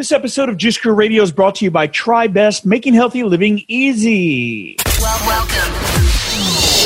[0.00, 3.62] This episode of Juice Guru Radio is brought to you by TriBest, making healthy living
[3.68, 4.76] easy.
[4.98, 5.74] Well, welcome.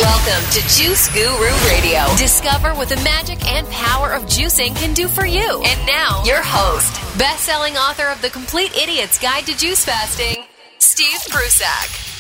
[0.01, 2.13] Welcome to Juice Guru Radio.
[2.17, 5.63] Discover what the magic and power of juicing can do for you.
[5.65, 10.43] And now, your host, best-selling author of The Complete Idiot's Guide to Juice Fasting,
[10.81, 12.14] Steve Prussack.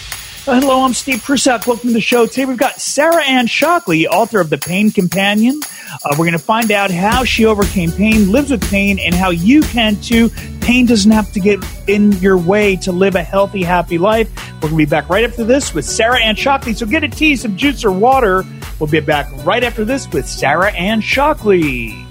[0.47, 1.67] Hello, I'm Steve Prussack.
[1.67, 2.27] Welcome to the show.
[2.27, 5.59] Today we've got Sarah Anne Shockley, author of The Pain Companion.
[6.05, 9.31] Uh, we're going to find out how she overcame pain, lives with pain, and how
[9.31, 10.29] you can too.
[10.61, 14.29] Pain doesn't have to get in your way to live a healthy, happy life.
[14.57, 16.75] We're going to be back right after this with Sarah Anne Shockley.
[16.75, 18.45] So get a tea, some juice, or water.
[18.79, 22.07] We'll be back right after this with Sarah Anne Shockley.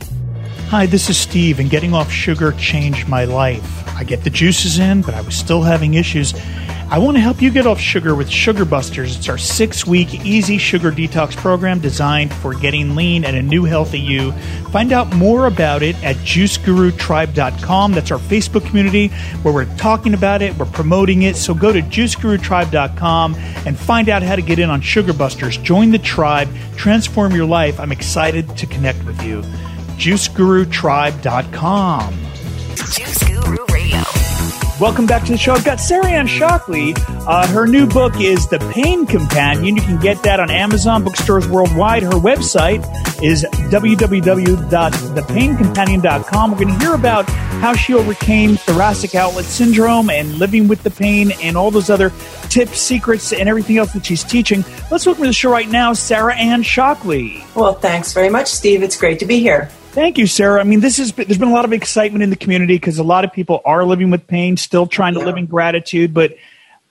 [0.69, 3.87] Hi, this is Steve, and getting off sugar changed my life.
[3.95, 6.33] I get the juices in, but I was still having issues.
[6.93, 9.17] I want to help you get off sugar with Sugar Busters.
[9.17, 13.63] It's our six week easy sugar detox program designed for getting lean and a new
[13.63, 14.31] healthy you.
[14.69, 17.93] Find out more about it at juicegurutribe.com.
[17.93, 19.07] That's our Facebook community
[19.41, 21.35] where we're talking about it, we're promoting it.
[21.35, 23.35] So go to juicegurutribe.com
[23.65, 25.57] and find out how to get in on Sugar Busters.
[25.57, 27.79] Join the tribe, transform your life.
[27.79, 29.41] I'm excited to connect with you.
[29.97, 32.13] juicegurutribe.com.
[32.91, 33.32] Juice.
[34.79, 35.53] Welcome back to the show.
[35.53, 36.95] I've got Sarah Anne Shockley.
[36.97, 39.75] Uh, her new book is The Pain Companion.
[39.75, 42.01] You can get that on Amazon, bookstores worldwide.
[42.01, 42.79] Her website
[43.21, 46.51] is www.thepaincompanion.com.
[46.51, 50.89] We're going to hear about how she overcame thoracic outlet syndrome and living with the
[50.89, 52.11] pain and all those other
[52.49, 54.65] tips, secrets, and everything else that she's teaching.
[54.89, 57.45] Let's welcome to the show right now, Sarah Anne Shockley.
[57.53, 58.81] Well, thanks very much, Steve.
[58.81, 59.69] It's great to be here.
[59.93, 60.59] Thank you, Sarah.
[60.59, 63.03] I mean, this is there's been a lot of excitement in the community because a
[63.03, 65.27] lot of people are living with pain, still trying to Yeah.
[65.27, 66.15] live in gratitude.
[66.15, 66.35] But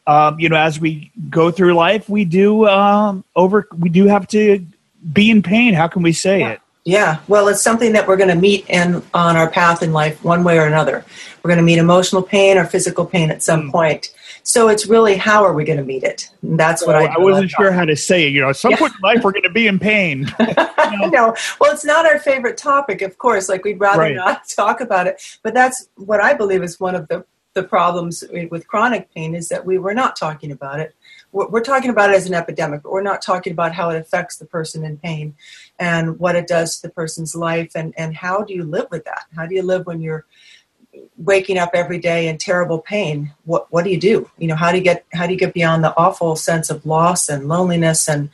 [0.06, 4.28] um, you know, as we go through life, we do um, over we do have
[4.28, 4.64] to
[5.12, 5.74] be in pain.
[5.74, 6.60] How can we say it?
[6.84, 10.22] Yeah, well, it's something that we're going to meet in on our path in life,
[10.24, 11.04] one way or another.
[11.42, 14.12] We're going to meet emotional pain or physical pain at some point.
[14.44, 16.30] So it's really how are we going to meet it?
[16.42, 17.06] And that's what I.
[17.06, 18.32] I wasn't sure how to say it.
[18.32, 20.26] You know, at some point in life, we're going to be in pain.
[20.38, 21.34] I know.
[21.60, 23.48] Well, it's not our favorite topic, of course.
[23.48, 24.14] Like we'd rather Right.
[24.16, 25.22] not talk about it.
[25.42, 29.50] But that's what I believe is one of the the problems with chronic pain is
[29.50, 30.94] that we were not talking about it.
[31.32, 33.98] We're, we're talking about it as an epidemic, but we're not talking about how it
[33.98, 35.34] affects the person in pain
[35.78, 39.04] and what it does to the person's life and and how do you live with
[39.04, 39.24] that?
[39.36, 40.24] How do you live when you're
[41.16, 44.70] waking up every day in terrible pain what what do you do you know how
[44.70, 48.08] do you get how do you get beyond the awful sense of loss and loneliness
[48.08, 48.28] and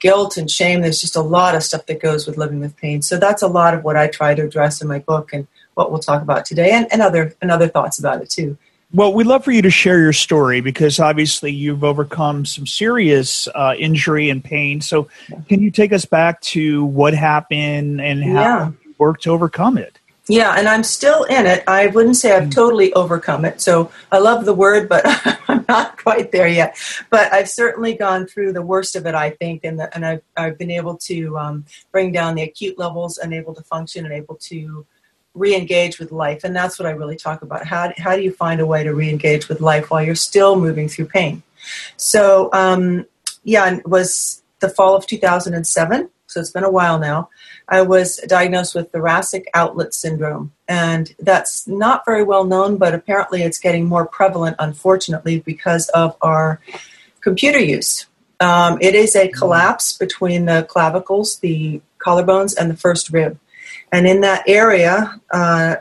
[0.00, 3.00] guilt and shame there's just a lot of stuff that goes with living with pain
[3.02, 5.90] so that's a lot of what i try to address in my book and what
[5.90, 8.56] we'll talk about today and, and other and other thoughts about it too
[8.92, 13.46] Well, we'd love for you to share your story because obviously you've overcome some serious
[13.54, 14.80] uh, injury and pain.
[14.80, 15.06] So,
[15.48, 18.66] can you take us back to what happened and how Yeah.
[18.84, 19.99] you worked to overcome it?
[20.28, 21.62] Yeah and i'm still in it.
[21.66, 23.60] I wouldn't say i've totally overcome it.
[23.60, 25.02] So i love the word but
[25.48, 26.76] i'm not quite there yet.
[27.10, 30.22] But i've certainly gone through the worst of it i think and, the, and I've,
[30.36, 34.14] I've been able to um, bring down the acute levels and able to function and
[34.14, 34.86] able to
[35.34, 36.42] re-engage with life.
[36.42, 37.64] And that's what i really talk about.
[37.64, 40.88] How, how do you find a way to re-engage with life while you're still moving
[40.88, 41.44] through pain?
[41.96, 43.06] So um,
[43.44, 47.28] yeah and it was the fall of 2007 so it's been a while now
[47.70, 50.52] I was diagnosed with thoracic outlet syndrome.
[50.66, 56.16] And that's not very well known, but apparently it's getting more prevalent, unfortunately, because of
[56.20, 56.60] our
[57.20, 58.06] computer use.
[58.40, 63.38] Um, it is a collapse between the clavicles, the collarbones, and the first rib.
[63.92, 65.76] And in that area, uh,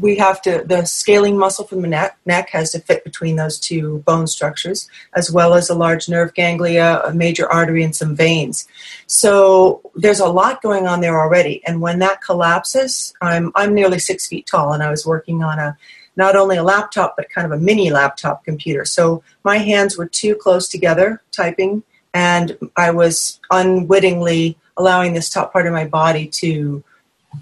[0.00, 3.58] we have to, the scalene muscle from the neck, neck has to fit between those
[3.58, 8.16] two bone structures, as well as a large nerve ganglia, a major artery, and some
[8.16, 8.66] veins.
[9.06, 11.62] So there's a lot going on there already.
[11.66, 15.58] And when that collapses, I'm, I'm nearly six feet tall, and I was working on
[15.58, 15.76] a
[16.14, 18.84] not only a laptop, but kind of a mini laptop computer.
[18.84, 21.82] So my hands were too close together typing,
[22.14, 26.84] and I was unwittingly allowing this top part of my body to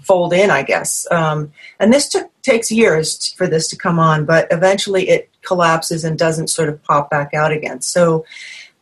[0.03, 1.07] fold in, I guess.
[1.11, 6.03] Um, and this takes years t- for this to come on, but eventually it collapses
[6.03, 7.81] and doesn't sort of pop back out again.
[7.81, 8.25] So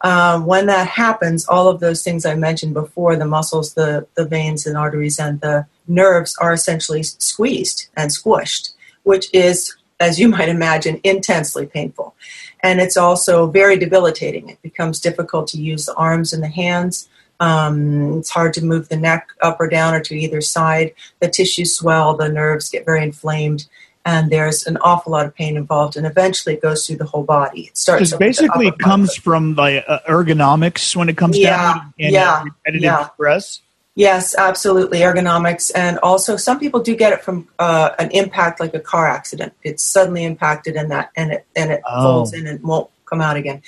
[0.02, 4.26] um, when that happens, all of those things I mentioned before the muscles, the, the
[4.26, 8.74] veins and arteries, and the nerves are essentially squeezed and squished,
[9.04, 12.16] which is, as you might imagine, intensely painful.
[12.62, 14.50] And it's also very debilitating.
[14.50, 17.10] It becomes difficult to use the arms and the hands.
[17.40, 20.94] Um, it's hard to move the neck up or down or to either side.
[21.20, 23.68] The tissues swell, the nerves get very inflamed,
[24.06, 25.96] and there's an awful lot of pain involved.
[25.96, 27.68] And eventually, it goes through the whole body.
[27.68, 28.12] It starts.
[28.12, 29.22] The basically, it comes body.
[29.22, 33.10] from the uh, ergonomics when it comes Yeah, down and yeah, repetitive yeah.
[33.10, 33.62] stress.
[33.96, 35.00] Yes, absolutely.
[35.00, 35.72] Ergonomics.
[35.76, 39.54] And also, some people do get it from uh, an impact like a car accident.
[39.64, 42.04] It's suddenly impacted and that, and it, and it oh.
[42.04, 43.62] folds in and won't come out again.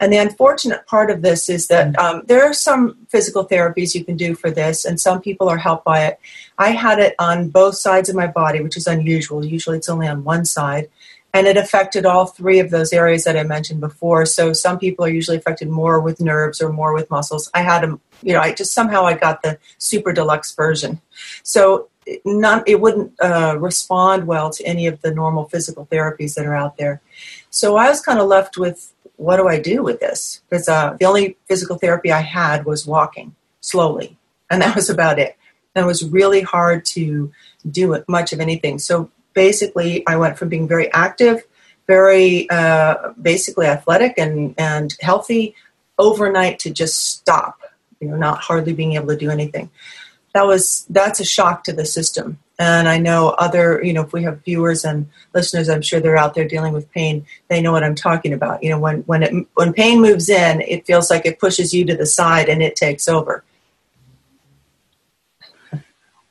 [0.00, 1.98] And the unfortunate part of this is that mm.
[1.98, 5.58] um, there are some physical therapies you can do for this, and some people are
[5.58, 6.18] helped by it.
[6.58, 9.44] I had it on both sides of my body, which is unusual.
[9.44, 10.88] Usually it's only on one side
[11.34, 14.24] and it affected all three of those areas that I mentioned before.
[14.26, 17.50] So some people are usually affected more with nerves or more with muscles.
[17.54, 21.00] I had them, you know, I just somehow I got the super deluxe version.
[21.42, 21.88] So
[22.24, 26.54] not, it wouldn't uh, respond well to any of the normal physical therapies that are
[26.54, 27.00] out there.
[27.50, 30.42] So I was kind of left with what do I do with this?
[30.48, 34.16] Because uh, the only physical therapy I had was walking slowly,
[34.50, 35.36] and that was about it.
[35.74, 37.32] And it was really hard to
[37.70, 38.78] do much of anything.
[38.78, 41.42] So basically, I went from being very active,
[41.86, 45.54] very uh, basically athletic and, and healthy
[45.98, 47.60] overnight to just stop,
[48.00, 49.70] you know, not hardly being able to do anything.
[50.38, 52.38] That was that's a shock to the system.
[52.60, 56.16] And I know other, you know, if we have viewers and listeners, I'm sure they're
[56.16, 57.26] out there dealing with pain.
[57.48, 58.62] They know what I'm talking about.
[58.62, 61.84] You know, when when it when pain moves in, it feels like it pushes you
[61.86, 63.42] to the side and it takes over.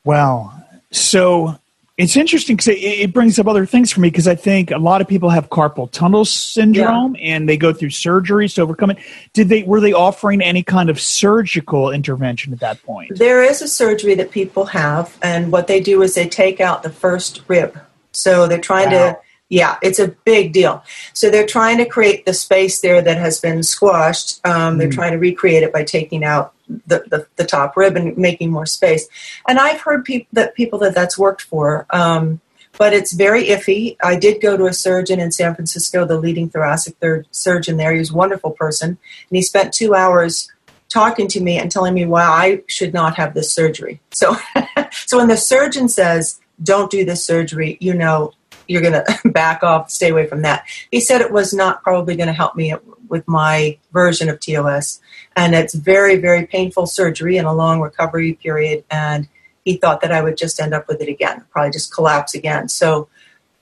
[0.04, 0.54] Wow.
[0.90, 1.58] So
[1.98, 4.78] it's interesting because it, it, brings up other things for me because I think a
[4.78, 7.34] lot of people have carpal tunnel syndrome yeah.
[7.34, 8.98] and they go through surgeries to overcome it.
[9.32, 13.18] Did they were they offering any kind of surgical intervention at that point?
[13.18, 16.84] There is a surgery that people have, and what they do is they take out
[16.84, 17.78] the first rib.
[18.12, 19.12] So they're trying wow.
[19.12, 19.18] to
[19.48, 20.82] yeah, it's a big deal.
[21.14, 24.46] So they're trying to create the space there that has been squashed.
[24.46, 24.94] Um, they're mm.
[24.94, 26.52] trying to recreate it by taking out
[26.86, 29.08] the, the, the, top rib and making more space.
[29.48, 32.40] And I've heard peop- that people that that's worked for, um,
[32.76, 33.96] but it's very iffy.
[34.02, 37.92] I did go to a surgeon in San Francisco, the leading thoracic third surgeon there.
[37.92, 38.98] He was a wonderful person, and
[39.30, 40.52] he spent two hours
[40.90, 44.00] talking to me and telling me why I should not have this surgery.
[44.10, 44.36] So,
[45.06, 48.32] so when the surgeon says, "Don't do this surgery," you know
[48.68, 48.92] you're going
[49.22, 50.64] to back off, stay away from that.
[50.90, 52.74] He said it was not probably going to help me
[53.08, 55.00] with my version of TOS.
[55.36, 58.84] And it's very, very painful surgery and a long recovery period.
[58.90, 59.28] And
[59.64, 62.68] he thought that I would just end up with it again, probably just collapse again.
[62.68, 63.08] So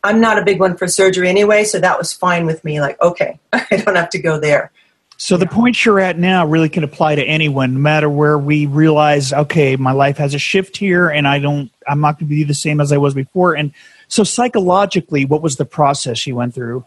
[0.05, 2.81] I'm not a big one for surgery anyway, so that was fine with me.
[2.81, 4.71] Like, okay, I don't have to go there.
[5.19, 8.67] So the point you're at now really can apply to anyone, no matter where we
[8.67, 12.35] realize, okay, my life has a shift here, and I don't, I'm not going to
[12.35, 13.55] be the same as I was before.
[13.55, 13.73] And
[14.09, 16.87] so, psychologically, what was the process you went through?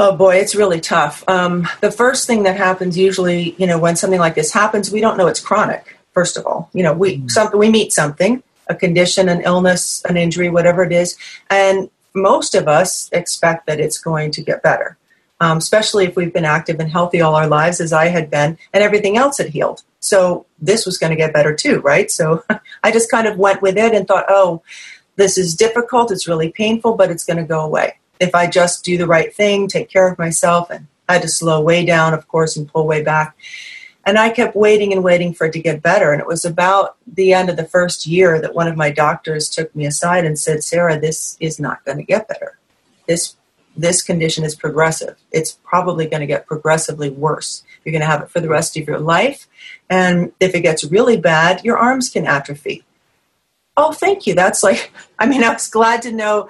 [0.00, 1.24] Oh boy, it's really tough.
[1.28, 5.00] Um, the first thing that happens usually, you know, when something like this happens, we
[5.00, 5.98] don't know it's chronic.
[6.14, 7.30] First of all, you know, we mm.
[7.30, 11.16] something we meet something, a condition, an illness, an injury, whatever it is,
[11.50, 14.96] and most of us expect that it's going to get better.
[15.40, 18.58] Um, especially if we've been active and healthy all our lives, as I had been,
[18.72, 19.82] and everything else had healed.
[20.00, 22.10] So this was going to get better too, right?
[22.10, 22.44] So
[22.82, 24.62] I just kind of went with it and thought, oh,
[25.18, 27.98] this is difficult, it's really painful, but it's going to go away.
[28.20, 31.28] If I just do the right thing, take care of myself, and I had to
[31.28, 33.36] slow way down, of course, and pull way back.
[34.06, 36.12] And I kept waiting and waiting for it to get better.
[36.12, 39.50] And it was about the end of the first year that one of my doctors
[39.50, 42.56] took me aside and said, Sarah, this is not going to get better.
[43.06, 43.34] This
[43.76, 45.16] this condition is progressive.
[45.30, 47.62] It's probably going to get progressively worse.
[47.84, 49.46] You're going to have it for the rest of your life.
[49.88, 52.84] And if it gets really bad, your arms can atrophy
[53.78, 54.34] oh, thank you.
[54.34, 56.48] That's like, I mean, I was glad to know,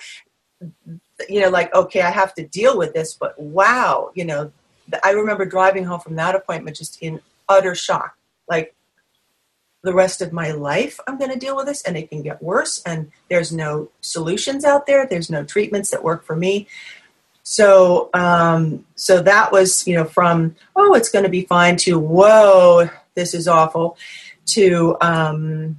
[1.28, 4.50] you know, like, okay, I have to deal with this, but wow, you know,
[5.04, 8.16] I remember driving home from that appointment just in utter shock.
[8.48, 8.74] Like,
[9.84, 12.42] the rest of my life, I'm going to deal with this, and it can get
[12.42, 16.66] worse, and there's no solutions out there, there's no treatments that work for me.
[17.44, 21.98] So, um, so that was, you know, from oh, it's going to be fine to
[21.98, 23.96] whoa, this is awful,
[24.46, 25.76] to um,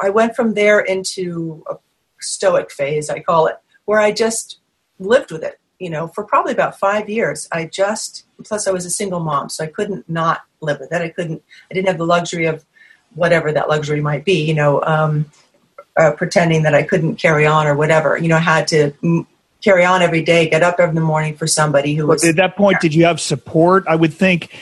[0.00, 1.76] I went from there into a
[2.20, 4.58] stoic phase, I call it, where I just
[4.98, 5.58] lived with it.
[5.78, 9.48] You know, for probably about five years, I just plus I was a single mom,
[9.48, 11.00] so I couldn't not live with it.
[11.00, 11.42] I couldn't.
[11.70, 12.64] I didn't have the luxury of
[13.14, 14.44] whatever that luxury might be.
[14.44, 15.30] You know, um,
[15.96, 18.18] uh, pretending that I couldn't carry on or whatever.
[18.18, 19.26] You know, I had to m-
[19.62, 22.24] carry on every day, get up every morning for somebody who was.
[22.24, 22.90] At that point, there.
[22.90, 23.84] did you have support?
[23.88, 24.54] I would think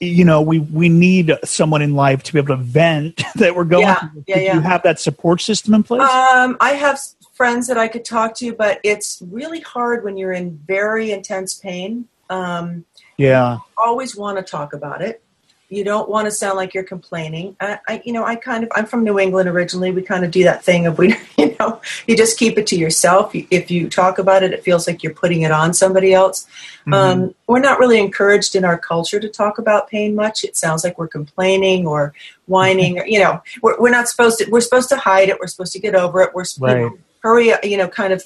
[0.00, 3.64] you know we we need someone in life to be able to vent that we're
[3.64, 4.24] going yeah, through.
[4.26, 4.54] Yeah, yeah.
[4.54, 6.98] you have that support system in place um, i have
[7.32, 11.54] friends that i could talk to but it's really hard when you're in very intense
[11.54, 12.84] pain um,
[13.16, 15.22] yeah always want to talk about it
[15.68, 17.56] you don't want to sound like you're complaining.
[17.58, 19.90] I, I, you know, I kind of, I'm from New England originally.
[19.90, 22.76] We kind of do that thing of we, you know, you just keep it to
[22.76, 23.32] yourself.
[23.34, 26.46] If you talk about it, it feels like you're putting it on somebody else.
[26.86, 26.94] Mm-hmm.
[26.94, 30.44] Um, we're not really encouraged in our culture to talk about pain much.
[30.44, 32.14] It sounds like we're complaining or
[32.46, 32.76] whining.
[32.96, 34.48] Or, you know, we're, we're not supposed to.
[34.48, 35.40] We're supposed to hide it.
[35.40, 36.32] We're supposed to get over it.
[36.32, 36.76] We're right.
[36.78, 37.52] you know, hurry.
[37.64, 38.24] You know, kind of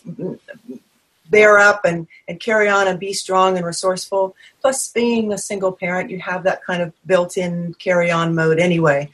[1.31, 4.35] bear up and, and carry on and be strong and resourceful.
[4.61, 8.59] Plus, being a single parent, you have that kind of built in carry on mode
[8.59, 9.09] anyway.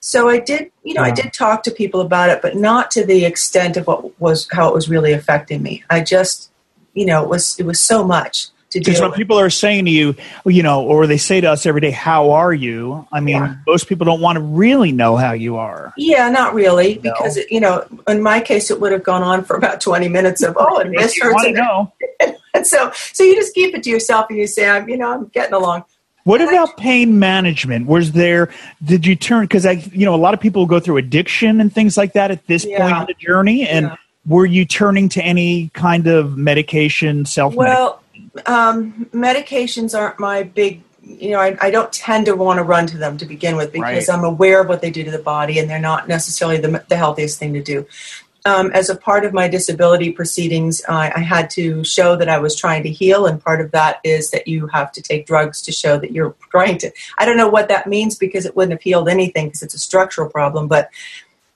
[0.00, 1.08] So I did, you know, yeah.
[1.08, 4.48] I did talk to people about it, but not to the extent of what was
[4.52, 5.82] how it was really affecting me.
[5.90, 6.52] I just,
[6.94, 9.90] you know, it was it was so much to Because when people are saying to
[9.90, 13.36] you, you know, or they say to us every day, "How are you?" I mean,
[13.36, 13.54] yeah.
[13.66, 15.92] most people don't want to really know how you are.
[15.96, 17.00] Yeah, not really, no.
[17.00, 20.08] because it, you know, in my case, it would have gone on for about twenty
[20.08, 21.92] minutes of, "Oh, and this hurts." And, know.
[22.54, 25.12] and so, so you just keep it to yourself, and you say, "I'm, you know,
[25.12, 25.84] I'm getting along."
[26.28, 27.86] What about pain management?
[27.86, 28.50] Was there,
[28.84, 31.72] did you turn, because I, you know, a lot of people go through addiction and
[31.72, 32.82] things like that at this yeah.
[32.82, 33.66] point in the journey.
[33.66, 33.96] And yeah.
[34.26, 38.02] were you turning to any kind of medication, self Well,
[38.46, 42.86] um, medications aren't my big you know, I, I, don't tend to want to run
[42.88, 44.10] to them to begin with because right.
[44.10, 46.96] I'm aware of what they do to the body and they're not necessarily the, the
[46.96, 47.86] healthiest thing to do.
[48.44, 52.38] Um, as a part of my disability proceedings, uh, I had to show that I
[52.38, 55.60] was trying to heal, and part of that is that you have to take drugs
[55.62, 56.90] to show that you're trying to.
[57.18, 59.78] I don't know what that means because it wouldn't have healed anything because it's a
[59.78, 60.88] structural problem, but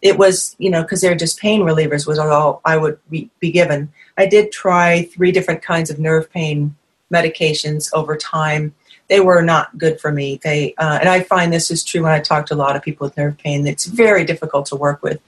[0.03, 3.93] it was, you know, because they're just pain relievers was all I would be, given.
[4.19, 6.77] I did try three different kinds of nerve pain
[7.13, 8.75] medications over time.
[9.09, 10.41] They were not good for me.
[10.43, 12.83] They uh, and I find this is true when I talk to a lot of
[12.83, 13.67] people with nerve pain.
[13.67, 15.21] It's very difficult to work with.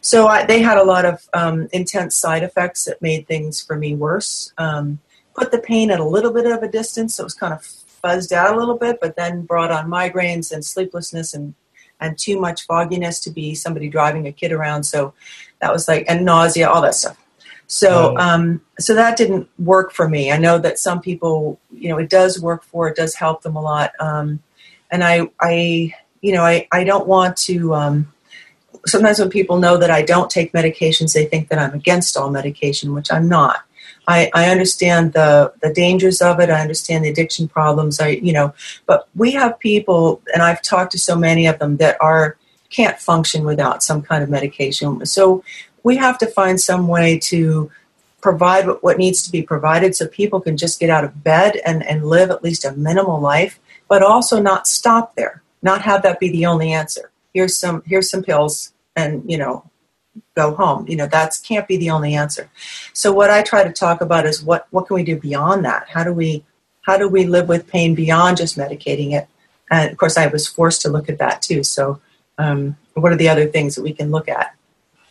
[0.00, 3.76] So I, they had a lot of um, intense side effects that made things for
[3.76, 4.52] me worse.
[4.58, 5.00] Um,
[5.34, 7.62] put the pain at a little bit of a distance, so it was kind of
[8.04, 11.54] fuzzed out a little bit, but then brought on migraines and sleeplessness and
[12.00, 14.84] and too much fogginess to be somebody driving a kid around.
[14.84, 15.14] So
[15.60, 17.16] that was like, and nausea, all that stuff.
[17.66, 20.32] So, um, so that didn't work for me.
[20.32, 23.54] I know that some people, you know, it does work for, it does help them
[23.54, 23.92] a lot.
[24.00, 24.42] Um,
[24.90, 28.12] and I, I, you know, I, I don't want to, um,
[28.86, 32.30] sometimes when people know that I don't take medications, they think that I'm against all
[32.30, 33.62] medication, which I'm not.
[34.10, 36.50] I, I understand the, the dangers of it.
[36.50, 38.00] I understand the addiction problems.
[38.00, 38.52] I, you know,
[38.86, 42.36] but we have people, and I've talked to so many of them that are
[42.70, 45.04] can't function without some kind of medication.
[45.06, 45.44] So
[45.82, 47.70] we have to find some way to
[48.20, 51.84] provide what needs to be provided so people can just get out of bed and,
[51.84, 56.20] and live at least a minimal life, but also not stop there, not have that
[56.20, 57.10] be the only answer.
[57.32, 59.69] Here's some here's some pills and you know
[60.34, 60.86] go home.
[60.88, 62.50] You know, that can't be the only answer.
[62.92, 65.88] So what I try to talk about is what what can we do beyond that?
[65.88, 66.44] How do we
[66.82, 69.28] how do we live with pain beyond just medicating it?
[69.70, 71.62] And of course, I was forced to look at that too.
[71.62, 72.00] So,
[72.38, 74.54] um, what are the other things that we can look at?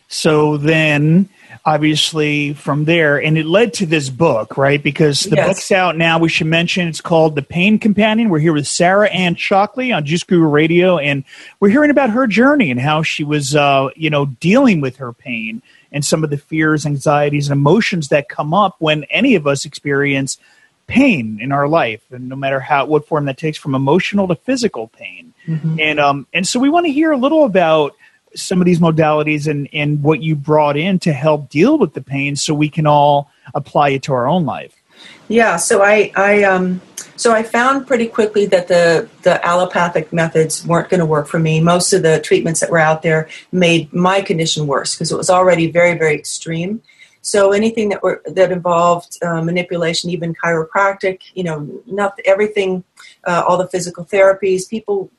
[0.08, 1.28] So then,
[1.64, 4.82] obviously, from there, and it led to this book, right?
[4.82, 5.48] Because the yes.
[5.48, 6.18] book's out now.
[6.18, 8.28] We should mention it's called The Pain Companion.
[8.28, 11.24] We're here with Sarah Anne Shockley on Juice Guru Radio, and
[11.60, 15.12] we're hearing about her journey and how she was, uh, you know, dealing with her
[15.12, 15.62] pain
[15.92, 19.64] and some of the fears, anxieties, and emotions that come up when any of us
[19.64, 20.38] experience
[20.86, 24.34] pain in our life, and no matter how what form that takes, from emotional to
[24.34, 25.32] physical pain.
[25.46, 25.80] Mm-hmm.
[25.80, 27.94] And um, and so we want to hear a little about
[28.34, 32.00] some of these modalities and, and what you brought in to help deal with the
[32.00, 34.80] pain so we can all apply it to our own life.
[35.28, 36.80] Yeah so i i um
[37.16, 41.38] so i found pretty quickly that the the allopathic methods weren't going to work for
[41.38, 41.60] me.
[41.60, 45.30] Most of the treatments that were out there made my condition worse because it was
[45.30, 46.82] already very very extreme.
[47.22, 52.84] So anything that were that involved uh, manipulation even chiropractic you know not everything
[53.24, 55.10] uh, all the physical therapies people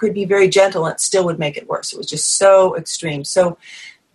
[0.00, 1.92] could be very gentle and it still would make it worse.
[1.92, 3.22] It was just so extreme.
[3.22, 3.58] So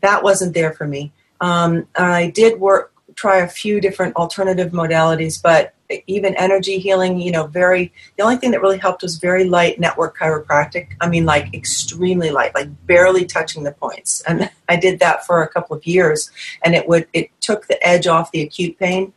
[0.01, 1.13] that wasn't there for me.
[1.39, 5.75] Um, I did work, try a few different alternative modalities, but
[6.07, 9.79] even energy healing, you know, very, the only thing that really helped was very light
[9.79, 10.87] network chiropractic.
[10.99, 14.21] I mean, like extremely light, like barely touching the points.
[14.21, 16.31] And I did that for a couple of years
[16.63, 19.13] and it would, it took the edge off the acute pain.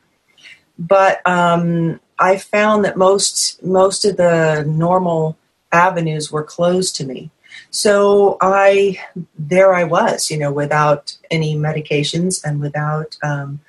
[0.78, 5.38] But um, I found that most, most of the normal
[5.72, 7.30] avenues were closed to me.
[7.70, 8.98] So I,
[9.38, 13.60] there I was, you know, without any medications and without um,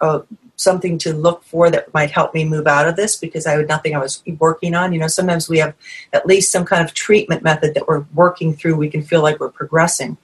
[0.00, 0.20] uh,
[0.56, 3.68] something to look for that might help me move out of this because I had
[3.68, 4.92] nothing I was working on.
[4.92, 5.74] You know, sometimes we have
[6.12, 8.76] at least some kind of treatment method that we're working through.
[8.76, 10.18] We can feel like we're progressing.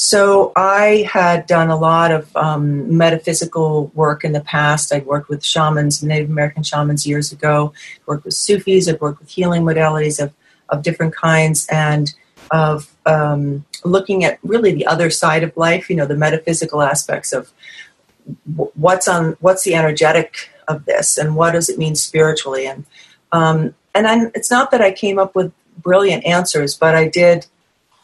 [0.00, 4.94] So I had done a lot of um, metaphysical work in the past.
[4.94, 7.74] I'd worked with shamans, Native American shamans years ago.
[8.06, 8.88] Worked with Sufis.
[8.88, 10.18] I've worked with healing modalities.
[10.18, 10.32] I've
[10.70, 12.14] of different kinds and
[12.50, 17.34] of um, looking at really the other side of life, you know, the metaphysical aspects
[17.34, 17.52] of
[18.54, 22.86] what's on what's the energetic of this and what does it mean spiritually and
[23.32, 27.46] um, and I'm, it's not that I came up with brilliant answers, but I did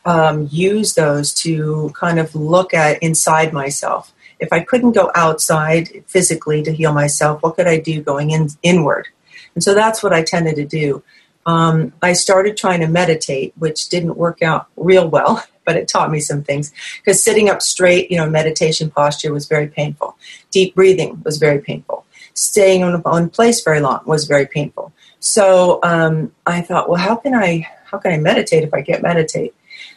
[0.06, 4.14] um, use those to kind of look at inside myself.
[4.38, 8.48] If I couldn't go outside physically to heal myself, what could I do going in,
[8.62, 9.08] inward?
[9.54, 11.02] And so that's what I tended to do.
[11.44, 16.10] Um, I started trying to meditate, which didn't work out real well, but it taught
[16.10, 16.72] me some things.
[16.98, 20.16] Because sitting up straight, you know, meditation posture was very painful.
[20.50, 22.04] Deep breathing was very painful.
[22.34, 24.92] Staying on one place very long was very painful.
[25.18, 29.02] So um, I thought, well, how can I how can I meditate if I can't
[29.02, 29.54] meditate?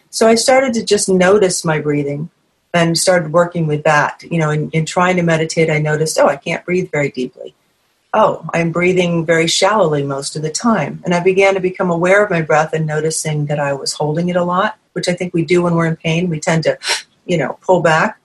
[0.10, 2.30] So I started to just notice my breathing
[2.74, 4.24] and started working with that.
[4.24, 7.56] You know, in, in trying to meditate, I noticed, oh, I can't breathe very deeply.
[8.14, 11.02] Oh, I'm breathing very shallowly most of the time.
[11.06, 14.30] And I began to become aware of my breath and noticing that I was holding
[14.30, 16.30] it a lot, which I think we do when we're in pain.
[16.30, 16.78] We tend to,
[17.26, 18.20] you know, pull back.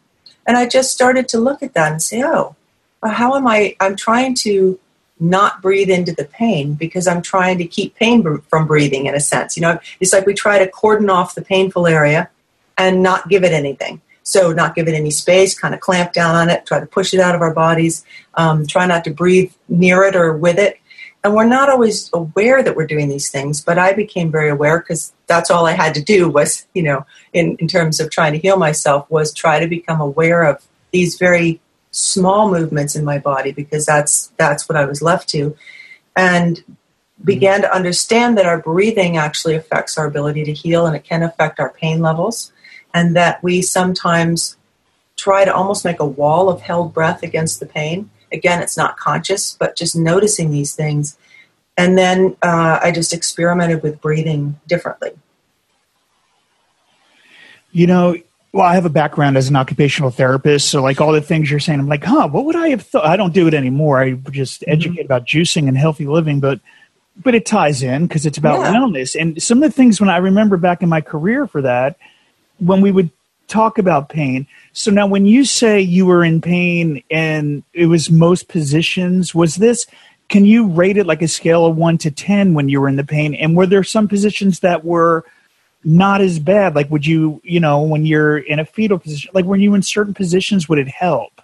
[0.46, 2.56] And I just started to look at that and say, oh,
[3.02, 3.76] how am I?
[3.80, 4.78] I'm trying to
[5.20, 9.20] not breathe into the pain because I'm trying to keep pain from breathing in a
[9.20, 9.56] sense.
[9.56, 12.30] You know, it's like we try to cordon off the painful area
[12.76, 14.00] and not give it anything.
[14.26, 17.12] So, not give it any space, kind of clamp down on it, try to push
[17.12, 20.78] it out of our bodies, um, try not to breathe near it or with it.
[21.22, 24.78] And we're not always aware that we're doing these things, but I became very aware
[24.78, 27.04] because that's all I had to do was, you know,
[27.34, 31.16] in, in terms of trying to heal myself, was try to become aware of these
[31.16, 31.60] very
[31.94, 35.56] small movements in my body because that's that's what I was left to,
[36.16, 36.62] and
[37.22, 41.22] began to understand that our breathing actually affects our ability to heal and it can
[41.22, 42.52] affect our pain levels,
[42.92, 44.56] and that we sometimes
[45.16, 48.10] try to almost make a wall of held breath against the pain.
[48.32, 51.16] Again, it's not conscious, but just noticing these things.
[51.76, 55.12] And then uh, I just experimented with breathing differently.
[57.70, 58.16] You know,
[58.54, 61.58] well, I have a background as an occupational therapist, so like all the things you're
[61.58, 63.04] saying, I'm like, huh, what would I have thought?
[63.04, 64.00] I don't do it anymore.
[64.00, 64.70] I just mm-hmm.
[64.70, 66.60] educate about juicing and healthy living, but
[67.20, 68.74] but it ties in because it's about yeah.
[68.74, 69.20] wellness.
[69.20, 71.96] And some of the things when I remember back in my career for that,
[72.60, 73.10] when we would
[73.48, 74.46] talk about pain.
[74.72, 79.56] So now, when you say you were in pain and it was most positions, was
[79.56, 79.84] this?
[80.28, 82.94] Can you rate it like a scale of one to ten when you were in
[82.94, 83.34] the pain?
[83.34, 85.24] And were there some positions that were
[85.84, 86.74] not as bad?
[86.74, 89.82] Like, would you, you know, when you're in a fetal position, like when you in
[89.82, 91.40] certain positions, would it help?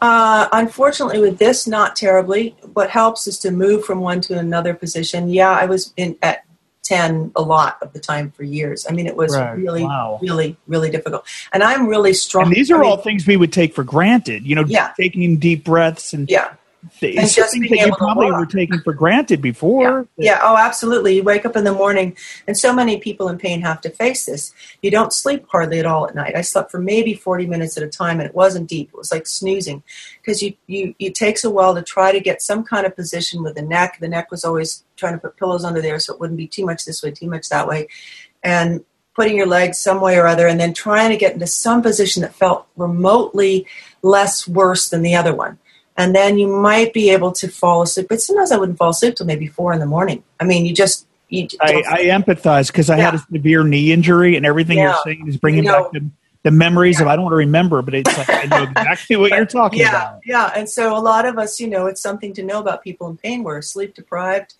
[0.00, 2.56] Uh, unfortunately, with this, not terribly.
[2.74, 5.28] What helps is to move from one to another position.
[5.28, 6.44] Yeah, I was in at
[6.84, 8.86] 10 a lot of the time for years.
[8.88, 9.52] I mean, it was right.
[9.52, 10.18] really, wow.
[10.22, 11.26] really, really difficult.
[11.52, 12.46] And I'm really strong.
[12.46, 14.92] And these are I all things we would take for granted, you know, yeah.
[14.96, 16.54] taking deep breaths and yeah
[17.00, 20.06] it's something that you probably were taking for granted before.
[20.16, 20.32] Yeah.
[20.32, 20.40] yeah.
[20.42, 21.16] oh, absolutely.
[21.16, 24.26] You wake up in the morning, and so many people in pain have to face
[24.26, 24.52] this.
[24.82, 26.36] You don't sleep hardly at all at night.
[26.36, 28.90] I slept for maybe 40 minutes at a time, and it wasn't deep.
[28.92, 29.82] It was like snoozing
[30.20, 33.42] because you, you, it takes a while to try to get some kind of position
[33.42, 33.98] with the neck.
[34.00, 36.64] The neck was always trying to put pillows under there so it wouldn't be too
[36.64, 37.88] much this way, too much that way.
[38.42, 41.82] And putting your legs some way or other, and then trying to get into some
[41.82, 43.66] position that felt remotely
[44.02, 45.58] less worse than the other one
[45.98, 48.06] and then you might be able to fall asleep.
[48.08, 50.22] But sometimes I wouldn't fall asleep till maybe four in the morning.
[50.40, 51.06] I mean, you just.
[51.28, 53.04] You I, I, empathize because I yeah.
[53.04, 54.84] had a severe knee injury, and everything yeah.
[54.84, 56.10] you're saying is bringing you know, back the,
[56.44, 57.02] the memories yeah.
[57.02, 59.80] of I don't want to remember, but it's like I know exactly what you're talking
[59.80, 60.20] yeah, about.
[60.24, 63.10] Yeah, and so a lot of us, you know, it's something to know about people
[63.10, 63.42] in pain.
[63.42, 64.54] We're sleep deprived.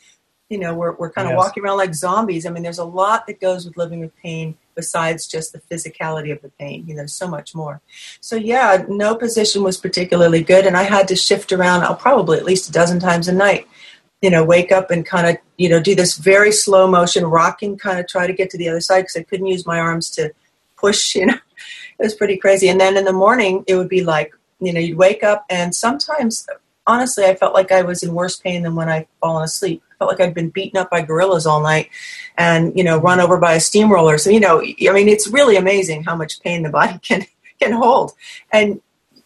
[0.49, 1.39] You know, we're we're kind of yes.
[1.39, 2.47] walking around like zombies.
[2.47, 6.33] I mean, there's a lot that goes with living with pain besides just the physicality
[6.33, 6.85] of the pain.
[6.87, 7.81] You know, so much more.
[8.21, 11.83] So yeah, no position was particularly good, and I had to shift around.
[11.83, 13.69] I'll probably at least a dozen times a night.
[14.23, 17.77] You know, wake up and kind of you know do this very slow motion rocking,
[17.77, 20.11] kind of try to get to the other side because I couldn't use my arms
[20.11, 20.33] to
[20.77, 21.15] push.
[21.15, 22.69] You know, it was pretty crazy.
[22.69, 25.75] And then in the morning, it would be like you know you'd wake up and
[25.75, 26.47] sometimes
[26.87, 30.11] honestly i felt like i was in worse pain than when i'd fallen asleep felt
[30.11, 31.91] like I'd been beaten up by gorillas all night
[32.37, 34.19] and, you know, run over by a steamroller.
[34.19, 37.27] So, you know, I mean, it's really amazing how much pain the body can,
[37.61, 38.13] can hold.
[38.53, 38.81] And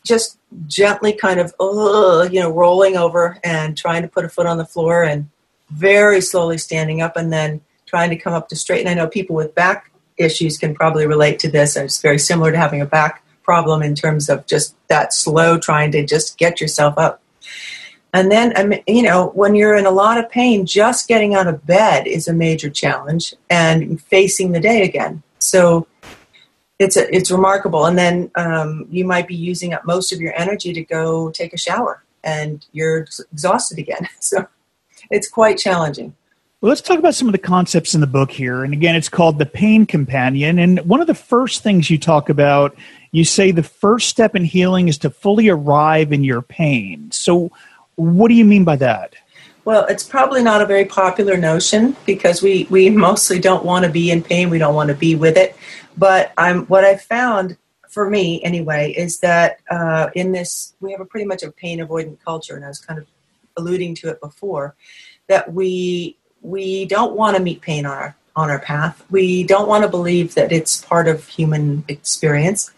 [0.05, 4.47] just gently kind of, uh, you know, rolling over and trying to put a foot
[4.47, 5.29] on the floor and
[5.71, 8.81] very slowly standing up and then trying to come up to straight.
[8.81, 11.77] And I know people with back issues can probably relate to this.
[11.77, 15.93] It's very similar to having a back problem in terms of just that slow trying
[15.93, 17.22] to just get yourself up.
[18.13, 21.67] And then, you know, when you're in a lot of pain, just getting out of
[21.67, 25.23] bed is a major challenge and facing the day again.
[25.39, 25.87] So
[26.79, 27.87] it's, a, it's remarkable.
[27.87, 31.55] And then um, you might be using up most of your energy to go take
[31.55, 34.09] a shower and you're exhausted again.
[34.21, 34.47] So
[35.11, 36.15] it's quite challenging.
[36.61, 38.63] Well, let's talk about some of the concepts in the book here.
[38.63, 40.61] And again, it's called The Pain Companion.
[40.61, 42.77] And one of the first things you talk about,
[43.11, 47.11] you say the first step in healing is to fully arrive in your pain.
[47.11, 47.51] So,
[47.97, 49.15] what do you mean by that?
[49.65, 53.91] Well, it's probably not a very popular notion because we, we mostly don't want to
[53.91, 54.51] be in pain.
[54.51, 55.57] We don't want to be with it.
[55.97, 57.57] But I'm, what I found
[57.89, 61.79] for me anyway is that uh, in this, we have a pretty much a pain
[61.79, 63.07] avoidant culture, and I was kind of
[63.57, 64.75] alluding to it before,
[65.29, 69.05] that we we don't want to meet pain on our on our path.
[69.11, 72.73] We don't want to believe that it's part of human experience.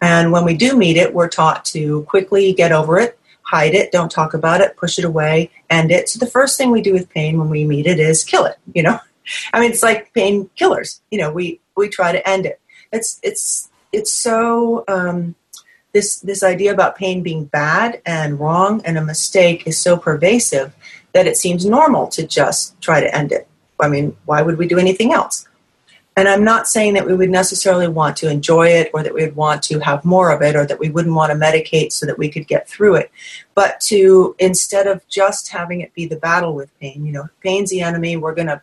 [0.00, 3.17] And when we do meet it, we're taught to quickly get over it,
[3.48, 6.06] hide it, don't talk about it, push it away, end it.
[6.06, 8.58] So the first thing we do with pain when we meet it is kill it,
[8.74, 9.00] you know?
[9.54, 11.00] I mean, it's like pain killers.
[11.10, 12.60] You know, we, we try to end it.
[12.92, 15.34] It's, it's, it's so, um,
[15.94, 20.76] this, this idea about pain being bad and wrong and a mistake is so pervasive
[21.14, 23.48] that it seems normal to just try to end it.
[23.80, 25.47] I mean, why would we do anything else?
[26.18, 29.22] And I'm not saying that we would necessarily want to enjoy it or that we
[29.22, 32.06] would want to have more of it or that we wouldn't want to medicate so
[32.06, 33.12] that we could get through it.
[33.54, 37.70] But to, instead of just having it be the battle with pain, you know, pain's
[37.70, 38.60] the enemy, we're going to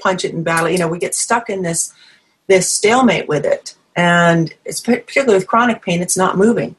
[0.00, 0.68] punch it in battle.
[0.68, 1.92] You know, we get stuck in this,
[2.48, 3.76] this stalemate with it.
[3.94, 6.74] And it's particularly with chronic pain, it's not moving.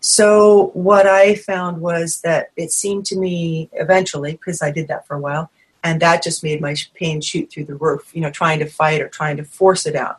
[0.00, 5.06] So what I found was that it seemed to me eventually, because I did that
[5.06, 5.52] for a while,
[5.84, 9.00] and that just made my pain shoot through the roof you know trying to fight
[9.00, 10.18] or trying to force it out.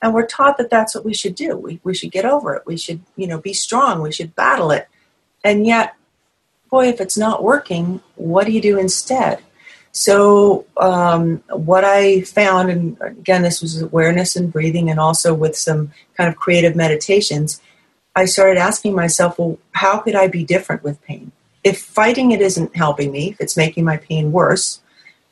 [0.00, 1.56] And we're taught that that's what we should do.
[1.56, 2.66] We, we should get over it.
[2.66, 4.02] We should you know be strong.
[4.02, 4.88] We should battle it.
[5.42, 5.96] And yet
[6.72, 9.40] boy if it's not working what do you do instead?
[9.94, 15.54] So um, what i found and again this was awareness and breathing and also with
[15.54, 17.60] some kind of creative meditations
[18.16, 21.30] i started asking myself well how could i be different with pain?
[21.62, 24.80] If fighting it isn't helping me if it's making my pain worse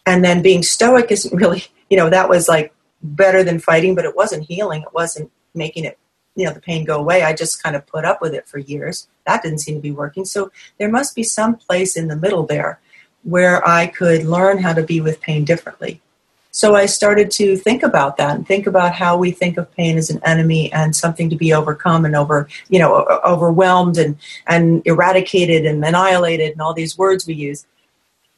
[0.07, 4.05] and then being stoic isn't really you know that was like better than fighting but
[4.05, 4.83] it wasn't healing.
[4.83, 5.99] It wasn't making it
[6.37, 7.23] you know the pain go away.
[7.23, 9.09] I just kind of put up with it for years.
[9.27, 10.25] That didn't seem to be working.
[10.25, 12.81] So there must be some place in the middle there
[13.23, 16.01] where i could learn how to be with pain differently.
[16.53, 19.99] So i started to think about that and think about how we think of pain
[19.99, 24.83] as an enemy and something to be overcome and over you know overwhelmed and and
[24.85, 27.67] eradicated and annihilated and all these words we use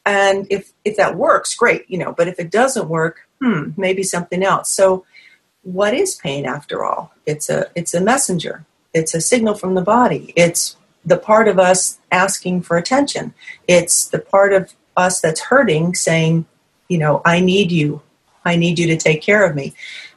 [0.04, 4.02] and if if that works great you know but if it doesn't work hmm maybe
[4.02, 4.70] something else.
[4.70, 5.04] So
[5.62, 7.12] what is pain after all?
[7.26, 8.64] It's a it's a messenger.
[8.94, 10.32] It's a signal from the body.
[10.36, 13.34] It's the part of us asking for attention.
[13.66, 16.46] It's the part of us that's hurting saying
[16.88, 18.02] you know i need you.
[18.44, 19.74] I need you to take care of me.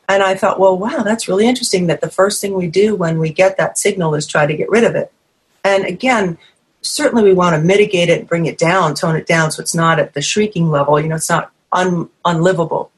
[0.08, 3.18] And i thought well wow that's really interesting that the first thing we do when
[3.18, 5.12] we get that signal is try to get rid of it.
[5.64, 6.38] And again
[6.86, 9.76] certainly we want to mitigate it, and bring it down, tone it down so it's
[9.76, 12.92] not at the shrieking level, you know, it's not un, unlivable.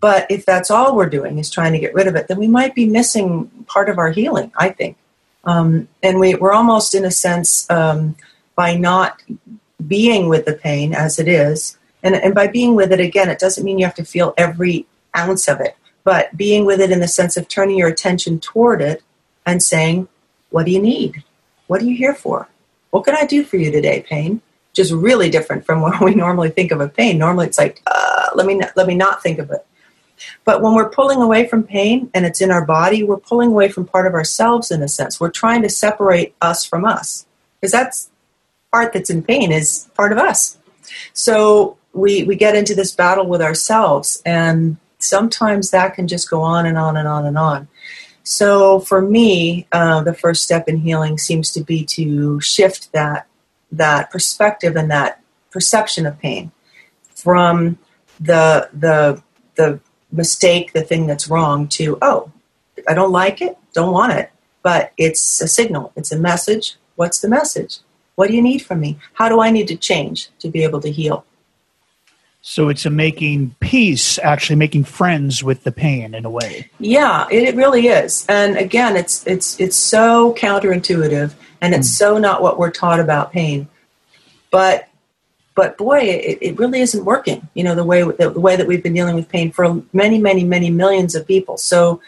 [0.00, 2.48] But if that's all we're doing is trying to get rid of it, then we
[2.48, 4.96] might be missing part of our healing, I think.
[5.44, 8.16] Um, and we, we're almost, in a sense, um,
[8.56, 9.22] by not
[9.86, 13.38] being with the pain as it is, and, and by being with it, again, it
[13.38, 17.00] doesn't mean you have to feel every ounce of it, but being with it in
[17.00, 19.02] the sense of turning your attention toward it
[19.46, 20.08] and saying,
[20.50, 21.22] What do you need?
[21.68, 22.48] What are you here for?
[22.92, 24.42] What can I do for you today, pain?
[24.74, 27.18] Just really different from what we normally think of a pain.
[27.18, 29.66] Normally, it's like, uh, let me let me not think of it.
[30.44, 33.68] But when we're pulling away from pain and it's in our body, we're pulling away
[33.68, 35.18] from part of ourselves in a sense.
[35.18, 37.26] We're trying to separate us from us
[37.60, 38.10] because that's
[38.70, 40.58] part that's in pain is part of us.
[41.12, 46.42] So we we get into this battle with ourselves, and sometimes that can just go
[46.42, 47.68] on and on and on and on.
[48.24, 53.26] So for me, uh, the first step in healing seems to be to shift that
[53.70, 56.52] that perspective and that perception of pain
[57.14, 57.78] from
[58.20, 59.22] the the
[59.56, 59.80] the
[60.12, 62.30] mistake, the thing that's wrong, to oh,
[62.88, 64.30] I don't like it, don't want it,
[64.62, 66.76] but it's a signal, it's a message.
[66.96, 67.78] What's the message?
[68.14, 68.98] What do you need from me?
[69.14, 71.24] How do I need to change to be able to heal?
[72.44, 76.68] So it's a making peace, actually making friends with the pain in a way.
[76.80, 78.26] Yeah, it really is.
[78.28, 81.98] And again, it's it's it's so counterintuitive, and it's mm.
[81.98, 83.68] so not what we're taught about pain.
[84.50, 84.88] But
[85.54, 87.48] but boy, it, it really isn't working.
[87.54, 90.18] You know the way the, the, way that we've been dealing with pain for many,
[90.18, 91.56] many, many millions of people.
[91.56, 92.00] So.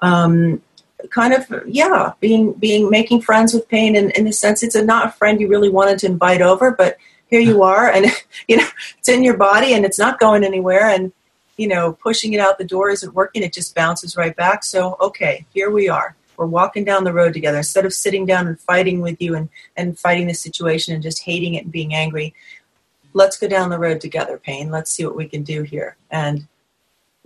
[0.00, 0.62] Um,
[1.10, 4.84] kind of yeah being being making friends with pain and in the sense it's a,
[4.84, 6.96] not a friend you really wanted to invite over but
[7.32, 8.06] here you are and
[8.48, 8.66] you know
[8.98, 11.12] it's in your body and it's not going anywhere and
[11.56, 14.96] you know pushing it out the door isn't working it just bounces right back so
[15.00, 18.58] okay here we are we're walking down the road together instead of sitting down and
[18.58, 22.34] fighting with you and, and fighting the situation and just hating it and being angry
[23.14, 24.70] let's go down the road together, pain.
[24.70, 25.96] Let's see what we can do here.
[26.10, 26.46] And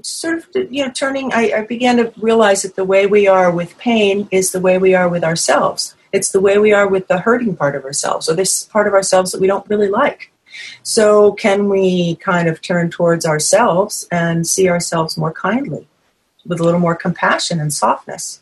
[0.03, 3.51] sort of, you know, turning, I, I began to realize that the way we are
[3.51, 5.95] with pain is the way we are with ourselves.
[6.13, 8.95] It's the way we are with the hurting part of ourselves, or this part of
[8.95, 10.33] ourselves that we don't really like.
[10.83, 15.87] So, can we kind of turn towards ourselves and see ourselves more kindly,
[16.47, 18.41] with a little more compassion and softness?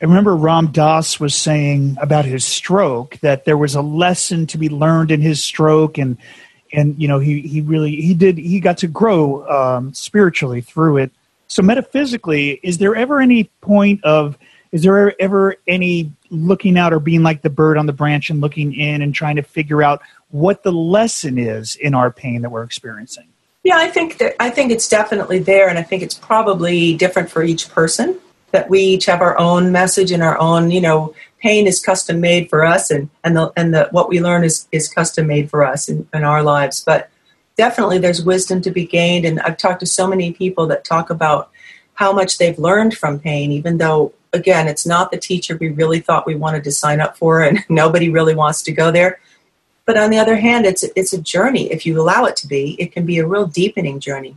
[0.00, 4.58] I remember Ram Dass was saying about his stroke that there was a lesson to
[4.58, 6.16] be learned in his stroke, and
[6.72, 10.96] and you know he he really he did he got to grow um, spiritually through
[10.96, 11.12] it.
[11.46, 14.36] So metaphysically, is there ever any point of
[14.72, 18.40] is there ever any looking out or being like the bird on the branch and
[18.40, 22.50] looking in and trying to figure out what the lesson is in our pain that
[22.50, 23.28] we're experiencing?
[23.62, 27.30] Yeah, I think that I think it's definitely there, and I think it's probably different
[27.30, 28.18] for each person.
[28.50, 32.20] That we each have our own message and our own, you know, pain is custom
[32.20, 35.48] made for us, and and the and the what we learn is is custom made
[35.48, 36.82] for us in, in our lives.
[36.82, 37.08] But
[37.56, 41.08] definitely, there's wisdom to be gained, and I've talked to so many people that talk
[41.10, 41.50] about
[41.94, 46.00] how much they've learned from pain, even though again, it's not the teacher we really
[46.00, 49.20] thought we wanted to sign up for, and nobody really wants to go there.
[49.84, 51.70] But on the other hand, it's it's a journey.
[51.72, 54.36] If you allow it to be, it can be a real deepening journey.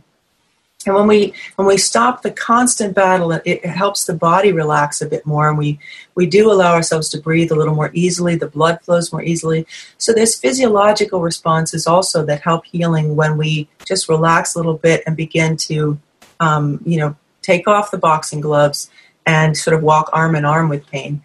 [0.84, 5.06] And when we when we stop the constant battle, it, helps the body relax a
[5.06, 5.78] bit more, and we
[6.14, 8.36] we do allow ourselves to breathe a little more easily.
[8.36, 9.66] The blood flows more easily.
[9.98, 15.02] So there's physiological responses also that help healing when we just relax a little bit
[15.06, 15.98] and begin to,
[16.40, 18.90] um, you know, take off the boxing gloves
[19.26, 21.22] and sort of walk arm in arm with pain.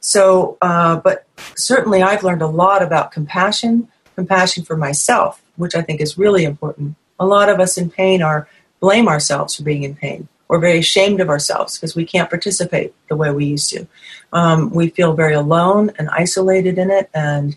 [0.00, 1.24] So, uh, but
[1.56, 6.44] certainly I've learned a lot about compassion, compassion for myself, which I think is really
[6.44, 6.96] important.
[7.18, 8.48] A lot of us in pain are
[8.80, 10.28] blame ourselves for being in pain.
[10.48, 13.86] We're very ashamed of ourselves because we can't participate the way we used to.
[14.32, 17.56] Um, we feel very alone and isolated in it, and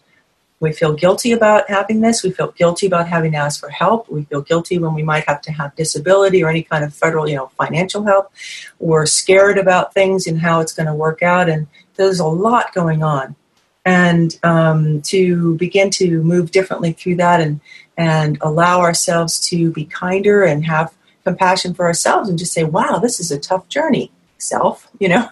[0.59, 2.21] we feel guilty about having this.
[2.21, 4.09] We feel guilty about having to ask for help.
[4.09, 7.29] We feel guilty when we might have to have disability or any kind of federal,
[7.29, 8.31] you know, financial help.
[8.79, 11.49] We're scared about things and how it's going to work out.
[11.49, 13.35] And there's a lot going on.
[13.85, 17.61] And um, to begin to move differently through that and,
[17.97, 20.93] and allow ourselves to be kinder and have
[21.23, 25.29] compassion for ourselves and just say, wow, this is a tough journey, self, you know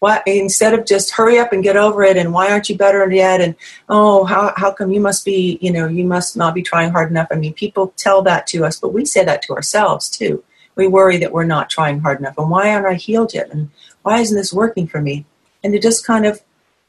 [0.00, 3.08] why instead of just hurry up and get over it and why aren't you better
[3.10, 3.40] yet?
[3.40, 3.54] And
[3.88, 7.10] oh how, how come you must be you know you must not be trying hard
[7.10, 7.28] enough?
[7.30, 10.44] I mean people tell that to us but we say that to ourselves too.
[10.76, 13.50] We worry that we're not trying hard enough and why aren't i healed yet?
[13.50, 13.70] And
[14.02, 15.24] why isn't this working for me?
[15.64, 16.40] And to just kind of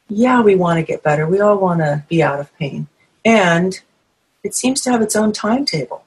[0.07, 1.27] yeah we want to get better.
[1.27, 2.87] We all want to be out of pain.
[3.25, 3.79] And
[4.43, 6.03] it seems to have its own timetable.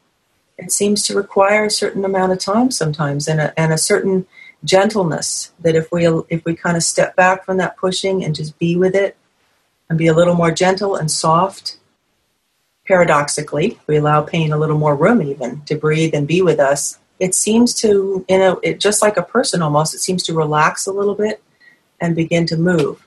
[0.57, 4.27] It seems to require a certain amount of time sometimes and a, and a certain
[4.65, 8.59] gentleness that if we if we kind of step back from that pushing and just
[8.59, 9.17] be with it
[9.89, 11.79] and be a little more gentle and soft
[12.87, 16.99] paradoxically we allow pain a little more room even to breathe and be with us
[17.19, 20.87] it seems to you know it just like a person almost it seems to relax
[20.87, 21.43] a little bit
[22.01, 23.05] and begin to move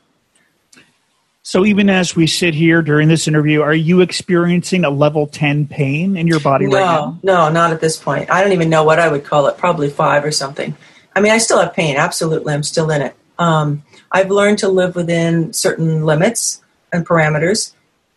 [1.48, 5.68] so even as we sit here during this interview, are you experiencing a level 10
[5.68, 7.20] pain in your body no, right now?
[7.22, 8.32] No, not at this point.
[8.32, 10.76] I don't even know what I would call it, probably 5 or something.
[11.16, 11.96] I mean, I still have pain.
[11.96, 13.16] Absolutely, I'm still in it.
[13.40, 17.74] Um, I've learned to live within certain limits and parameters.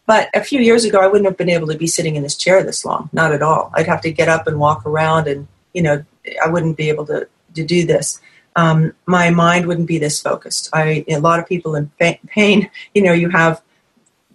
[0.07, 2.37] But a few years ago, I wouldn't have been able to be sitting in this
[2.37, 3.11] chair this long.
[3.13, 3.71] Not at all.
[3.75, 6.05] I'd have to get up and walk around, and you know,
[6.45, 8.21] I wouldn't be able to to do this.
[8.57, 10.71] Um, my mind wouldn't be this focused.
[10.73, 12.71] I a lot of people in pain.
[12.95, 13.63] You know, you have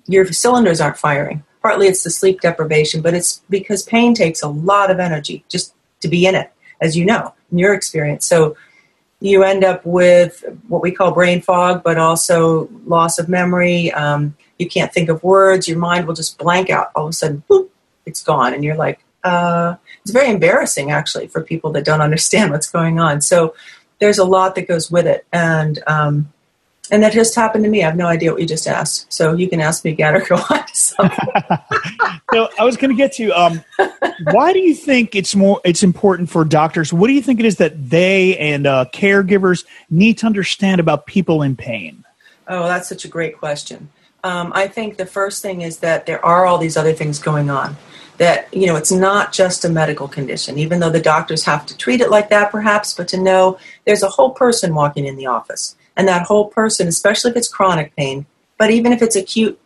[0.06, 1.44] your cylinders aren't firing.
[1.62, 5.74] Partly it's the sleep deprivation, but it's because pain takes a lot of energy just
[6.02, 8.26] to be in it, as you know in your experience.
[8.26, 8.58] So
[9.22, 13.90] you end up with what we call brain fog, but also loss of memory.
[13.94, 15.66] Um, you can't think of words.
[15.66, 16.92] Your mind will just blank out.
[16.94, 17.70] All of a sudden, boop,
[18.06, 18.54] it's gone.
[18.54, 23.00] And you're like, uh, it's very embarrassing actually for people that don't understand what's going
[23.00, 23.22] on.
[23.22, 23.56] So
[24.00, 25.26] there's a lot that goes with it.
[25.32, 26.34] And um,
[26.92, 27.82] and that just happened to me.
[27.82, 29.12] I have no idea what you just asked.
[29.12, 31.30] So you can ask me again or go on to something.
[32.34, 33.64] so I was going to get to um,
[34.32, 36.92] why do you think it's more it's important for doctors?
[36.92, 41.06] What do you think it is that they and uh, caregivers need to understand about
[41.06, 42.04] people in pain?
[42.48, 43.90] Oh, that's such a great question.
[44.26, 47.50] Um, I think the first thing is that there are all these other things going
[47.50, 47.76] on.
[48.24, 51.78] That you know, it's not just a medical condition, even though the doctors have to
[51.78, 52.94] treat it like that, perhaps.
[52.94, 56.88] But to know there's a whole person walking in the office and that whole person,
[56.88, 58.26] especially if it's chronic pain,
[58.58, 59.60] but even if it's acute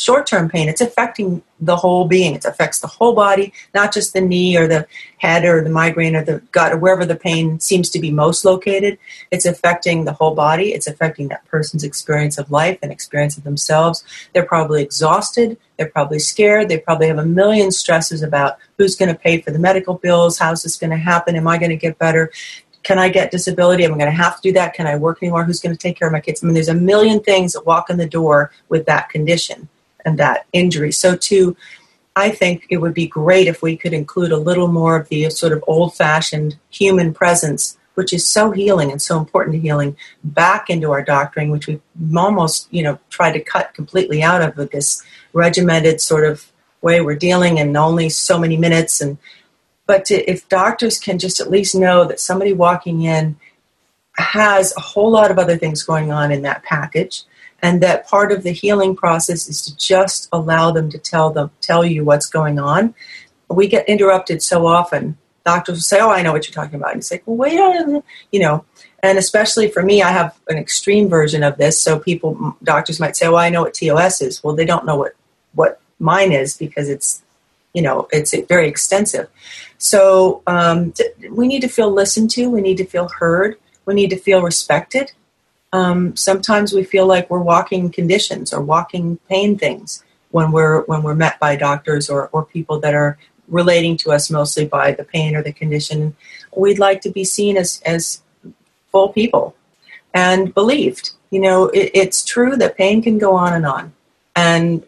[0.00, 2.34] short term pain, it's affecting the whole being.
[2.34, 4.86] It affects the whole body, not just the knee or the
[5.18, 8.44] head or the migraine or the gut or wherever the pain seems to be most
[8.44, 8.98] located.
[9.30, 10.72] It's affecting the whole body.
[10.72, 14.04] It's affecting that person's experience of life and experience of themselves.
[14.32, 15.58] They're probably exhausted.
[15.76, 16.68] They're probably scared.
[16.68, 20.38] They probably have a million stresses about who's going to pay for the medical bills,
[20.38, 22.30] how's this going to happen, am I going to get better?
[22.84, 23.84] Can I get disability?
[23.84, 24.72] Am I going to have to do that?
[24.72, 25.44] Can I work anymore?
[25.44, 26.42] Who's going to take care of my kids?
[26.42, 29.68] I mean, there's a million things that walk in the door with that condition
[30.08, 30.92] and that injury.
[30.92, 31.56] So, to
[32.16, 35.30] I think it would be great if we could include a little more of the
[35.30, 39.96] sort of old fashioned human presence, which is so healing and so important to healing,
[40.24, 41.80] back into our doctoring, which we've
[42.16, 45.00] almost, you know, tried to cut completely out of with this
[45.32, 49.00] regimented sort of way we're dealing and only so many minutes.
[49.00, 49.18] And
[49.86, 53.36] but to, if doctors can just at least know that somebody walking in
[54.16, 57.22] has a whole lot of other things going on in that package
[57.62, 61.50] and that part of the healing process is to just allow them to tell them
[61.60, 62.94] tell you what's going on.
[63.48, 65.16] We get interrupted so often.
[65.44, 66.92] Doctors will say oh i know what you're talking about.
[66.92, 68.64] And you say well wait a minute, you know.
[69.02, 71.82] And especially for me i have an extreme version of this.
[71.82, 74.42] So people doctors might say well i know what TOS is.
[74.44, 75.14] Well they don't know what
[75.54, 77.22] what mine is because it's
[77.74, 79.28] you know it's very extensive.
[79.78, 80.92] So um,
[81.30, 82.50] we need to feel listened to.
[82.50, 83.56] We need to feel heard.
[83.86, 85.12] We need to feel respected
[85.72, 91.02] um, sometimes we feel like we're walking conditions or walking pain things when we're when
[91.02, 95.04] we're met by doctors or, or people that are relating to us mostly by the
[95.04, 96.16] pain or the condition.
[96.56, 98.22] We'd like to be seen as as
[98.90, 99.54] full people
[100.14, 101.12] and believed.
[101.30, 103.92] You know, it, it's true that pain can go on and on,
[104.34, 104.82] and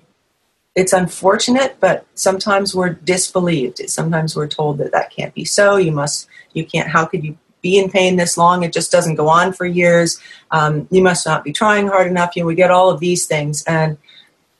[0.75, 3.79] it's unfortunate, but sometimes we're disbelieved.
[3.91, 5.77] Sometimes we're told that that can't be so.
[5.77, 6.89] You must, you can't.
[6.89, 8.63] How could you be in pain this long.
[8.63, 10.19] It just doesn't go on for years.
[10.51, 12.37] Um, you must not be trying hard enough.
[12.37, 13.99] You know, we get all of these things, and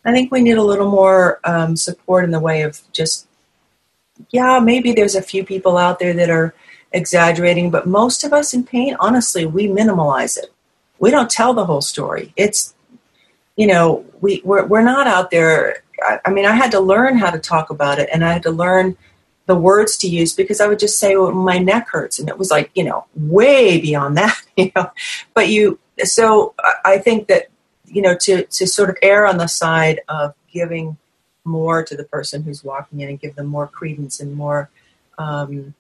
[0.05, 3.27] I think we need a little more um, support in the way of just,
[4.31, 6.55] yeah, maybe there's a few people out there that are
[6.93, 10.53] exaggerating, but most of us in pain, honestly, we minimalize it.
[10.99, 12.33] We don't tell the whole story.
[12.37, 12.75] It's,
[13.57, 15.83] you know, we we're, we're not out there.
[16.03, 18.43] I, I mean, I had to learn how to talk about it, and I had
[18.45, 18.97] to learn
[19.51, 22.21] the words to use because I would just say, well, my neck hurts.
[22.21, 24.93] And it was like, you know, way beyond that, you know.
[25.35, 27.49] But you, so I think that,
[27.85, 30.99] you know, to, to sort of err on the side of giving
[31.45, 34.71] more to the person who's walking in and give them more credence and more,
[35.19, 35.75] um,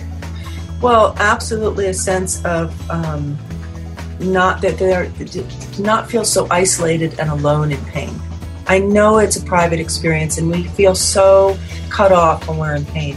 [0.81, 3.37] Well, absolutely a sense of um,
[4.19, 5.09] not that they're
[5.79, 8.13] not feel so isolated and alone in pain.
[8.67, 11.57] I know it's a private experience, and we feel so
[11.89, 13.15] cut off when we're in pain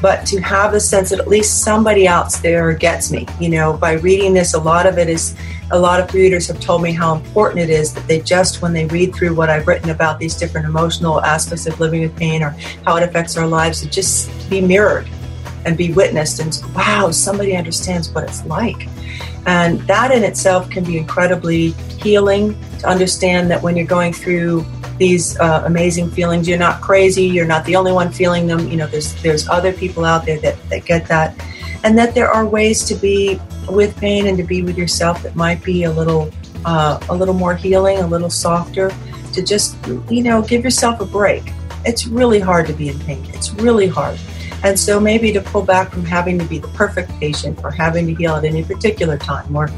[0.00, 3.26] but to have the sense that at least somebody else there gets me.
[3.40, 5.36] You know, by reading this, a lot of it is,
[5.70, 8.72] a lot of readers have told me how important it is that they just, when
[8.72, 12.42] they read through what I've written about these different emotional aspects of living with pain
[12.42, 12.50] or
[12.84, 15.08] how it affects our lives, to just be mirrored
[15.64, 18.88] and be witnessed and wow, somebody understands what it's like.
[19.46, 24.64] And that in itself can be incredibly healing to understand that when you're going through
[24.98, 26.48] these uh, amazing feelings.
[26.48, 27.24] You're not crazy.
[27.24, 28.68] You're not the only one feeling them.
[28.68, 31.34] You know, there's there's other people out there that, that get that,
[31.84, 35.36] and that there are ways to be with pain and to be with yourself that
[35.36, 36.30] might be a little
[36.64, 38.92] uh, a little more healing, a little softer.
[39.34, 39.76] To just
[40.10, 41.52] you know give yourself a break.
[41.84, 43.24] It's really hard to be in pain.
[43.34, 44.18] It's really hard.
[44.64, 48.06] And so maybe to pull back from having to be the perfect patient or having
[48.06, 49.70] to heal at any particular time or,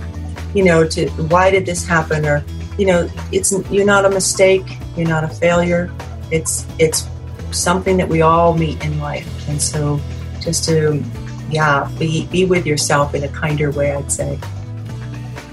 [0.54, 2.42] you know, to why did this happen or
[2.80, 5.92] you know, it's you're not a mistake, you're not a failure.
[6.30, 7.06] It's it's
[7.50, 10.00] something that we all meet in life, and so
[10.40, 11.04] just to
[11.50, 14.38] yeah, be be with yourself in a kinder way, I'd say.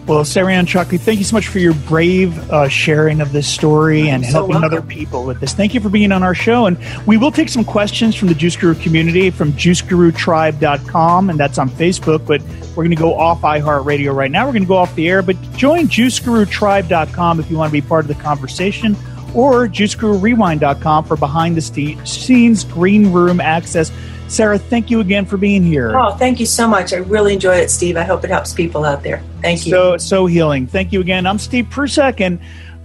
[0.07, 3.45] Well, Sarah Anne Shockley, thank you so much for your brave uh, sharing of this
[3.45, 5.53] story and helping other people with this.
[5.53, 6.65] Thank you for being on our show.
[6.65, 11.57] And we will take some questions from the Juice Guru community from juicegurutribe.com, and that's
[11.57, 12.25] on Facebook.
[12.25, 14.45] But we're going to go off iHeartRadio right now.
[14.45, 17.85] We're going to go off the air, but join juicegurutribe.com if you want to be
[17.85, 18.95] part of the conversation
[19.35, 21.61] or juicegururewind.com for behind the
[22.05, 23.91] scenes green room access
[24.27, 25.97] Sarah, thank you again for being here.
[25.97, 26.93] Oh, thank you so much.
[26.93, 27.97] I really enjoyed it, Steve.
[27.97, 29.23] I hope it helps people out there.
[29.41, 29.71] Thank you.
[29.71, 30.67] So, so healing.
[30.67, 31.25] Thank you again.
[31.25, 32.39] I'm Steve Prussack, and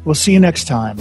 [0.04, 0.96] we'll see you next time.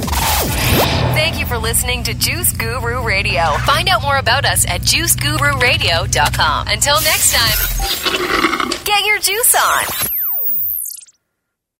[1.13, 3.43] Thank you for listening to Juice Guru Radio.
[3.65, 6.67] Find out more about us at juicegururadio.com.
[6.67, 10.10] Until next time, get your juice on.